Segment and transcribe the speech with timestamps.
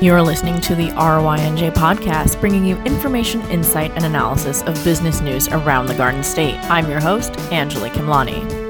[0.00, 5.48] You're listening to the ROI-NJ podcast, bringing you information, insight, and analysis of business news
[5.48, 6.54] around the Garden State.
[6.70, 8.68] I'm your host, Anjalee Khemlani.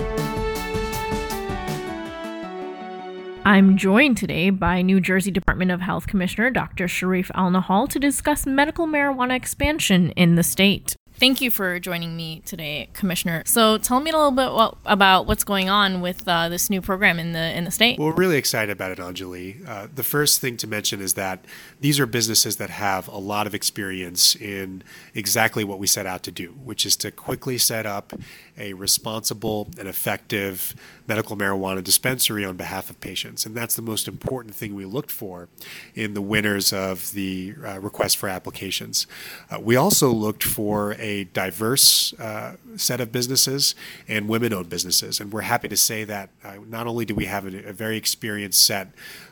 [3.44, 6.86] I'm joined today by New Jersey Department of Health Commissioner Dr.
[6.86, 10.96] Shereef Elnahal to discuss medical marijuana expansion in the state.
[11.18, 13.42] Thank you for joining me today, Commissioner.
[13.44, 16.80] So, tell me a little bit what, about what's going on with uh, this new
[16.80, 17.98] program in the in the state.
[17.98, 19.66] Well, we're really excited about it, Anjalee.
[19.66, 21.44] Uh, the first thing to mention is that
[21.80, 26.22] these are businesses that have a lot of experience in exactly what we set out
[26.22, 28.12] to do, which is to quickly set up
[28.56, 30.74] a responsible and effective
[31.08, 35.10] medical marijuana dispensary on behalf of patients, and that's the most important thing we looked
[35.10, 35.48] for
[35.94, 39.06] in the winners of the uh, request for applications.
[39.50, 43.74] Uh, we also looked for a diverse uh, set of businesses
[44.06, 45.20] and women owned businesses.
[45.20, 47.96] And we're happy to say that uh, not only do we have a, a, very
[47.96, 48.88] experienced set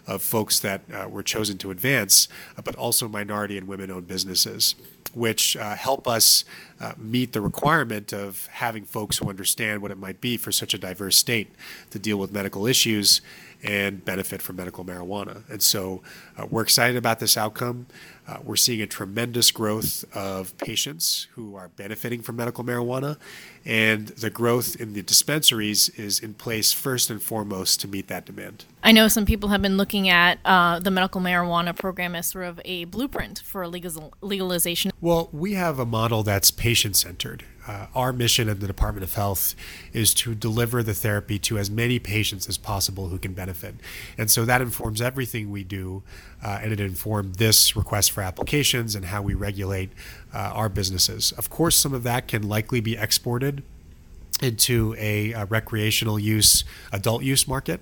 [0.07, 4.07] of folks that uh, were chosen to advance, uh, but also minority and women owned
[4.07, 4.75] businesses,
[5.15, 6.45] which uh, help us
[6.81, 10.75] uh, meet the requirement of having folks who understand what it might be for such
[10.75, 11.49] a diverse state
[11.91, 13.21] to deal with medical issues
[13.63, 15.43] and benefit from medical marijuana.
[15.51, 16.03] And so
[16.51, 17.87] we're excited about this outcome.
[18.29, 23.17] Uh, we're seeing a tremendous growth of patients who are benefiting from medical marijuana,
[23.65, 28.25] and the growth in the dispensaries is in place first and foremost to meet that
[28.27, 28.65] demand.
[28.83, 32.47] I know some people have been looking at uh, the medical marijuana program as sort
[32.47, 34.91] of a blueprint for legal- legalization.
[35.01, 37.45] Well, we have a model that's patient centered.
[37.67, 39.55] Uh, our mission at the Department of Health
[39.93, 43.75] is to deliver the therapy to as many patients as possible who can benefit.
[44.17, 46.03] And so that informs everything we do,
[46.45, 49.91] uh, and it informed this request for applications and how we regulate
[50.33, 51.33] uh, our businesses.
[51.33, 53.63] Of course, some of that can likely be exported
[54.43, 57.81] into a, a recreational use, adult use market.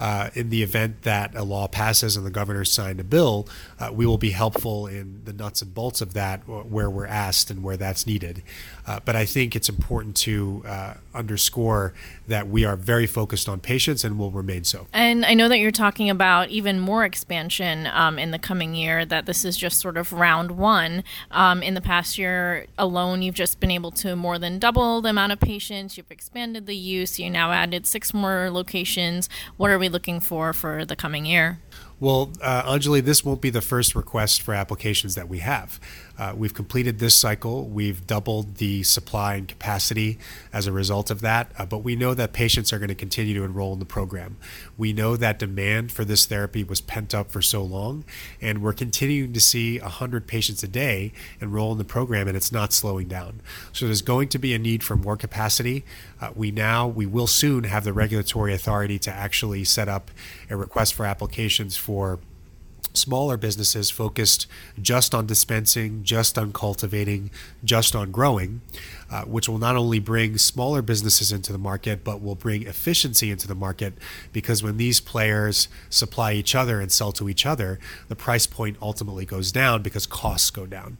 [0.00, 3.46] Uh, in the event that a law passes and the governor signed a bill,
[3.78, 7.50] uh, we will be helpful in the nuts and bolts of that where we're asked
[7.50, 8.42] and where that's needed.
[8.86, 11.92] Uh, but I think it's important to uh, underscore
[12.28, 14.86] that we are very focused on patients and will remain so.
[14.94, 19.04] And I know that you're talking about even more expansion um, in the coming year,
[19.04, 21.04] that this is just sort of round one.
[21.30, 25.10] Um, in the past year alone, you've just been able to more than double the
[25.10, 25.98] amount of patients.
[25.98, 27.18] You've expanded the use.
[27.18, 29.28] You now added six more locations.
[29.58, 31.58] What are we looking for for the coming year?
[32.00, 35.78] Well, uh, Anjalee, this won't be the first request for applications that we have.
[36.18, 37.66] Uh, we've completed this cycle.
[37.66, 40.18] We've doubled the supply and capacity
[40.52, 41.52] as a result of that.
[41.58, 44.38] Uh, but we know that patients are going to continue to enroll in the program.
[44.78, 48.04] We know that demand for this therapy was pent up for so long,
[48.40, 52.52] and we're continuing to see 100 patients a day enroll in the program, and it's
[52.52, 53.40] not slowing down.
[53.72, 55.84] So there's going to be a need for more capacity.
[56.20, 60.10] Uh, we now, we will soon have the regulatory authority to actually set up
[60.50, 62.20] a request for applications for for
[62.94, 64.46] smaller businesses focused
[64.80, 67.30] just on dispensing, just on cultivating,
[67.64, 68.60] just on growing,
[69.10, 73.30] uh, which will not only bring smaller businesses into the market, but will bring efficiency
[73.30, 73.94] into the market
[74.32, 78.76] because when these players supply each other and sell to each other, the price point
[78.80, 80.98] ultimately goes down because costs go down.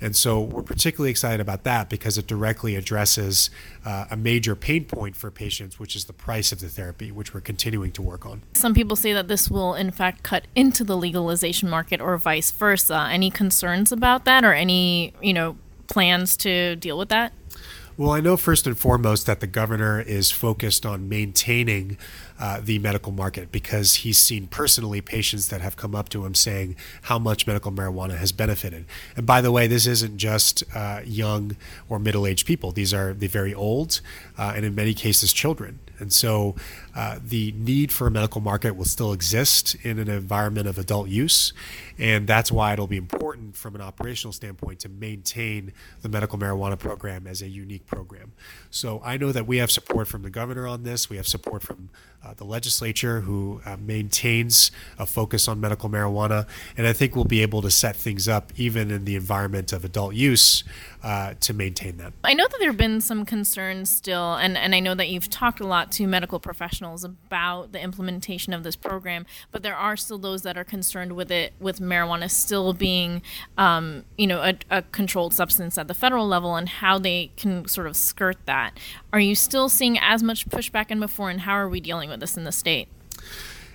[0.00, 3.50] And so we're particularly excited about that because it directly addresses
[3.84, 7.32] uh, a major pain point for patients, which is the price of the therapy, which
[7.32, 8.42] we're continuing to work on.
[8.54, 10.96] Some people say that this will, in fact, cut into the
[11.68, 13.08] market or vice versa.
[13.10, 15.56] Any concerns about that or any, you know,
[15.88, 17.32] plans to deal with that?
[17.98, 21.98] Well, I know first and foremost that the governor is focused on maintaining
[22.40, 26.34] uh, the medical market because he's seen personally patients that have come up to him
[26.34, 28.86] saying how much medical marijuana has benefited.
[29.14, 31.54] And by the way, this isn't just uh, young
[31.88, 34.00] or middle aged people, these are the very old
[34.38, 35.78] uh, and in many cases children.
[36.02, 36.54] And so
[36.94, 41.08] uh, the need for a medical market will still exist in an environment of adult
[41.08, 41.54] use.
[41.98, 46.78] And that's why it'll be important from an operational standpoint to maintain the medical marijuana
[46.78, 48.32] program as a unique program.
[48.70, 51.08] So I know that we have support from the governor on this.
[51.08, 51.90] We have support from
[52.24, 56.46] uh, the legislature who uh, maintains a focus on medical marijuana.
[56.76, 59.84] And I think we'll be able to set things up even in the environment of
[59.84, 60.64] adult use
[61.02, 62.12] uh, to maintain that.
[62.24, 65.30] I know that there have been some concerns still, and, and I know that you've
[65.30, 69.96] talked a lot to medical professionals about the implementation of this program, but there are
[69.96, 73.22] still those that are concerned with it, with marijuana still being,
[73.56, 77.66] um, you know, a, a controlled substance at the federal level and how they can
[77.68, 78.78] sort of skirt that.
[79.12, 82.20] Are you still seeing as much pushback in before, and how are we dealing with
[82.20, 82.88] this in the state?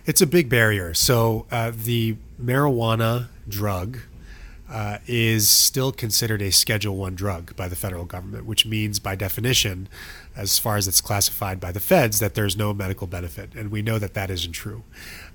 [0.06, 0.94] It's a big barrier.
[0.94, 4.00] So uh, the marijuana drug
[4.70, 9.16] uh, is still considered a Schedule One drug by the federal government, which means, by
[9.16, 9.88] definition,
[10.36, 13.82] as far as it's classified by the feds, that there's no medical benefit, and we
[13.82, 14.84] know that that isn't true.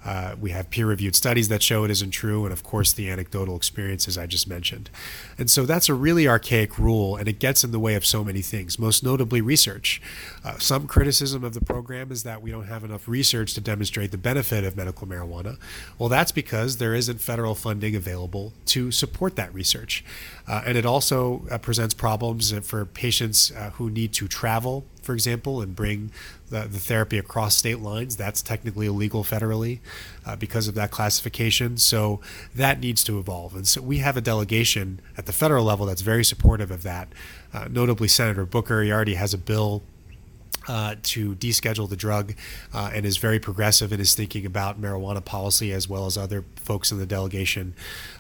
[0.05, 3.09] Uh, we have peer reviewed studies that show it isn't true, and of course, the
[3.09, 4.91] anecdotal experiences I just mentioned.
[5.39, 8.25] And so that's a really archaic rule, and it gets in the way of so
[8.25, 10.03] many things, most notably research.
[10.45, 14.11] Uh, some criticism of the program is that we don't have enough research to demonstrate
[14.11, 15.57] the benefit of medical marijuana.
[15.99, 20.05] Well, that's because there isn't federal funding available to support that research.
[20.47, 25.13] Uh, and it also uh, presents problems for patients uh, who need to travel for
[25.13, 26.11] example, and bring
[26.49, 28.17] the, the therapy across state lines.
[28.17, 29.81] That's technically illegal federally
[30.25, 31.77] uh, because of that classification.
[31.77, 32.21] So
[32.55, 33.55] that needs to evolve.
[33.55, 37.13] And so we have a delegation at the federal level that's very supportive of that.
[37.53, 39.83] Uh, notably, Senator Booker, he already has a bill
[40.69, 42.35] uh, to deschedule the drug
[42.73, 46.45] uh, and is very progressive in his thinking about marijuana policy as well as other
[46.57, 47.75] folks in the delegation.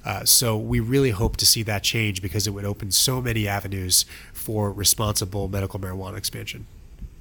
[0.04, 3.46] Uh, so we really hope to see that change because it would open so many
[3.46, 6.66] avenues for responsible medical marijuana expansion.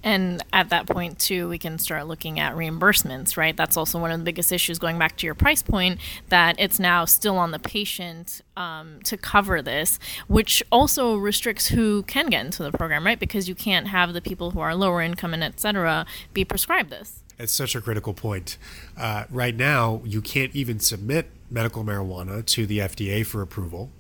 [0.04, 3.56] And at that point, too, we can start looking at reimbursements, right?
[3.56, 6.00] That's also one of the biggest issues going back to your price point,
[6.30, 12.04] that it's now still on the patient um, to cover this, which also restricts who
[12.04, 13.20] can get into the program, right?
[13.20, 16.90] Because you can't have the people who are lower income and et cetera be prescribed
[16.90, 17.24] this.
[17.38, 18.58] It's such a critical point.
[18.98, 23.92] Uh, right now, you can't even submit medical marijuana to the FDA for approval.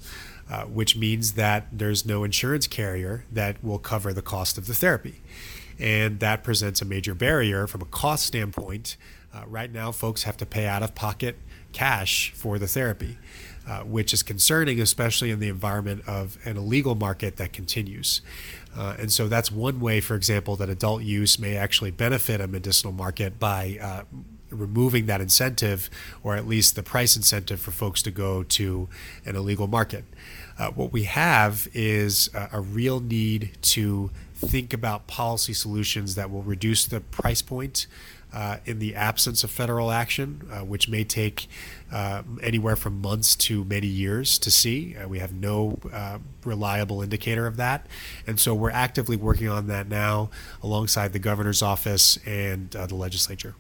[0.49, 4.73] Uh, which means that there's no insurance carrier that will cover the cost of the
[4.73, 5.21] therapy
[5.81, 8.95] and that presents a major barrier from a cost standpoint.
[9.33, 11.37] Uh, right now, folks have to pay out of pocket
[11.73, 13.17] cash for the therapy,
[13.67, 18.21] uh, which is concerning, especially in the environment of an illegal market that continues.
[18.77, 22.47] Uh, and so that's one way, for example, that adult use may actually benefit a
[22.47, 24.03] medicinal market by uh,
[24.49, 25.89] removing that incentive,
[26.23, 28.87] or at least the price incentive for folks to go to
[29.25, 30.03] an illegal market.
[30.59, 36.29] Uh, what we have is a, a real need to think about policy solutions that
[36.29, 37.87] will reduce the price point
[38.33, 41.47] uh, in the absence of federal action, uh, which may take
[41.91, 44.95] uh, anywhere from months to many years to see.
[44.95, 47.85] Uh, we have no uh, reliable indicator of that.
[48.25, 50.29] And so we're actively working on that now
[50.63, 53.55] alongside the governor's office and uh, the legislature.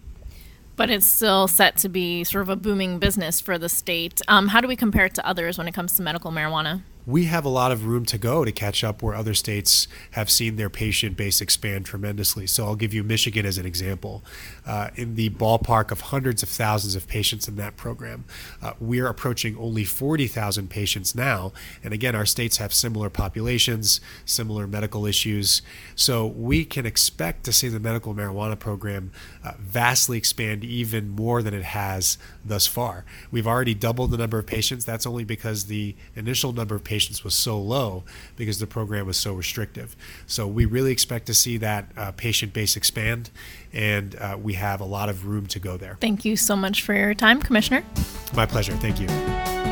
[0.77, 4.21] But it's still set to be sort of a booming business for the state.
[4.27, 6.81] Um, how do we compare it to others when it comes to medical marijuana?
[7.05, 10.29] We have a lot of room to go to catch up where other states have
[10.29, 12.45] seen their patient base expand tremendously.
[12.47, 14.23] So I'll give you Michigan as an example.
[14.65, 18.25] Uh, in the ballpark of hundreds of thousands of patients in that program,
[18.61, 21.51] uh, we're approaching only 40,000 patients now.
[21.83, 25.61] And again, our states have similar populations, similar medical issues.
[25.95, 29.11] So we can expect to see the medical marijuana program
[29.43, 33.05] uh, vastly expand even more than it has thus far.
[33.31, 34.85] We've already doubled the number of patients.
[34.85, 38.03] That's only because the initial number of patients was so low
[38.35, 39.95] because the program was so restrictive.
[40.27, 43.29] So we really expect to see that uh, patient base expand,
[43.71, 45.95] and uh, we have a lot of room to go there.
[46.01, 47.85] Thank you so much for your time, Commissioner.
[48.35, 48.73] My pleasure.
[48.73, 49.70] Thank you.